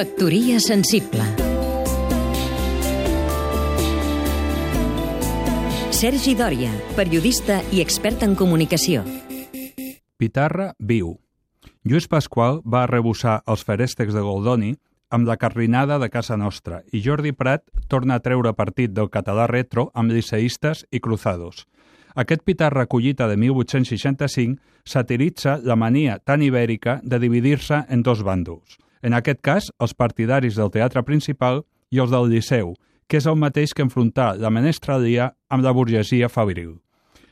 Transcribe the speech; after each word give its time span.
Factoria 0.00 0.56
sensible 0.64 1.24
Sergi 5.92 6.32
Dòria, 6.38 6.70
periodista 6.96 7.58
i 7.68 7.82
expert 7.84 8.24
en 8.24 8.32
comunicació. 8.32 9.02
Pitarra 10.16 10.70
viu. 10.80 11.12
Lluís 11.84 12.08
Pasqual 12.08 12.62
va 12.64 12.86
arrebossar 12.86 13.42
els 13.44 13.66
feréstecs 13.68 14.16
de 14.16 14.24
Goldoni 14.24 14.72
amb 15.12 15.28
la 15.28 15.36
carrinada 15.36 16.00
de 16.00 16.08
casa 16.08 16.40
nostra 16.40 16.80
i 16.96 17.04
Jordi 17.04 17.36
Prat 17.36 17.68
torna 17.92 18.16
a 18.16 18.24
treure 18.24 18.56
partit 18.56 18.96
del 18.96 19.12
català 19.12 19.50
retro 19.52 19.90
amb 19.92 20.16
liceístes 20.16 20.86
i 20.90 21.04
cruzados. 21.04 21.66
Aquest 22.16 22.48
pitar 22.48 22.72
recollita 22.72 23.28
de 23.28 23.36
1865 23.36 24.62
satiritza 24.80 25.60
la 25.60 25.76
mania 25.76 26.22
tan 26.24 26.40
ibèrica 26.40 27.02
de 27.04 27.20
dividir-se 27.20 27.84
en 27.90 28.00
dos 28.00 28.24
bàndols. 28.24 28.80
En 29.02 29.16
aquest 29.16 29.40
cas, 29.40 29.70
els 29.80 29.94
partidaris 29.96 30.58
del 30.60 30.70
teatre 30.70 31.02
principal 31.02 31.64
i 31.90 32.00
els 32.02 32.12
del 32.12 32.28
Liceu, 32.28 32.74
que 33.08 33.18
és 33.18 33.26
el 33.26 33.38
mateix 33.40 33.72
que 33.74 33.82
enfrontar 33.82 34.36
la 34.38 34.52
menestralia 34.54 35.32
amb 35.48 35.64
la 35.64 35.72
burgesia 35.74 36.28
fabril. 36.28 36.78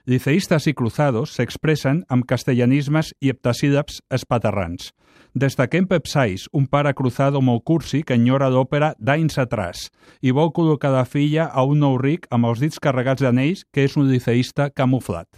Liceístes 0.08 0.64
i 0.66 0.72
cruzados 0.72 1.34
s'expressen 1.36 2.00
amb 2.08 2.24
castellanismes 2.24 3.12
i 3.20 3.28
heptasíl·labs 3.28 4.00
espaterrans. 4.08 4.94
Destaquem 5.36 5.84
Pep 5.86 6.08
Sais, 6.08 6.46
un 6.56 6.64
pare 6.66 6.94
cruzado 6.96 7.42
molt 7.44 7.62
cursi 7.68 8.00
que 8.02 8.16
enyora 8.16 8.48
l'òpera 8.48 8.94
d'anys 8.98 9.36
atràs 9.38 9.84
i 10.24 10.32
vol 10.32 10.48
col·locar 10.56 10.94
la 10.94 11.04
filla 11.04 11.50
a 11.52 11.66
un 11.68 11.84
nou 11.84 11.98
ric 12.00 12.24
amb 12.32 12.48
els 12.48 12.64
dits 12.64 12.80
carregats 12.80 13.22
d'anells 13.22 13.66
que 13.70 13.84
és 13.84 13.98
un 14.00 14.08
liceísta 14.08 14.70
camuflat. 14.70 15.28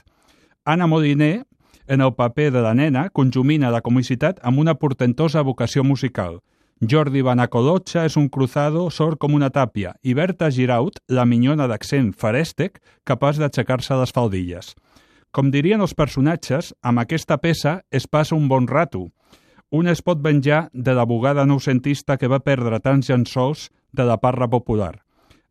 Anna 0.65 0.87
Moliner, 0.87 1.43
en 1.91 2.01
el 2.01 2.15
paper 2.15 2.53
de 2.55 2.61
la 2.63 2.71
nena, 2.73 3.09
conjumina 3.11 3.73
la 3.75 3.83
comicitat 3.83 4.39
amb 4.47 4.63
una 4.63 4.77
portentosa 4.79 5.43
vocació 5.43 5.83
musical. 5.83 6.39
Jordi 6.81 7.21
Banacolotxa 7.27 8.05
és 8.09 8.15
un 8.17 8.29
cruzado 8.33 8.87
sord 8.95 9.19
com 9.21 9.35
una 9.35 9.51
tàpia 9.51 9.91
i 10.01 10.15
Berta 10.15 10.49
Giraut, 10.55 11.01
la 11.11 11.27
minyona 11.27 11.67
d'accent 11.69 12.13
farèstec, 12.17 12.79
capaç 13.05 13.41
d'aixecar-se 13.43 13.99
les 13.99 14.15
faldilles. 14.15 14.71
Com 15.35 15.51
dirien 15.51 15.83
els 15.83 15.97
personatges, 15.99 16.71
amb 16.81 17.03
aquesta 17.03 17.37
peça 17.43 17.81
es 17.91 18.07
passa 18.07 18.39
un 18.39 18.47
bon 18.49 18.71
rato. 18.71 19.09
Un 19.71 19.91
es 19.91 20.01
pot 20.01 20.23
venjar 20.23 20.69
de 20.73 20.95
la 20.95 21.05
bugada 21.05 21.45
noucentista 21.45 22.17
que 22.17 22.31
va 22.31 22.41
perdre 22.41 22.79
tants 22.81 23.11
llençols 23.11 23.69
de 23.93 24.07
la 24.07 24.21
parra 24.23 24.47
popular. 24.49 24.95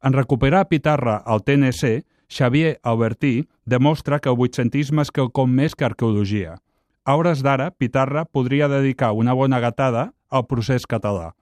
En 0.04 0.16
recuperar 0.16 0.70
Pitarra 0.72 1.20
al 1.26 1.44
TNC, 1.44 2.00
Xavier 2.30 2.80
Albertí 2.84 3.50
demostra 3.66 4.20
que 4.20 4.30
el 4.30 4.38
vuitcentisme 4.38 5.02
és 5.02 5.12
quelcom 5.12 5.50
més 5.50 5.76
que 5.76 5.88
arqueologia. 5.88 6.60
A 7.04 7.16
hores 7.18 7.42
d'ara, 7.42 7.72
Pitarra 7.72 8.26
podria 8.26 8.70
dedicar 8.70 9.12
una 9.18 9.34
bona 9.34 9.60
gatada 9.60 10.12
al 10.30 10.46
procés 10.46 10.86
català. 10.86 11.34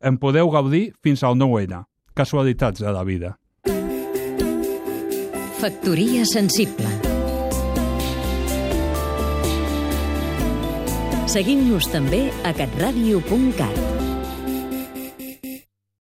En 0.00 0.20
podeu 0.22 0.50
gaudir 0.54 0.92
fins 1.02 1.24
al 1.26 1.34
9-N. 1.34 1.82
Casualitats 2.14 2.80
de 2.80 2.92
la 2.94 3.02
vida. 3.04 3.36
Factoria 5.58 6.24
sensible 6.28 7.16
Seguim-nos 11.26 11.88
també 11.90 12.28
a 12.46 12.52
catradio.cat 12.54 14.05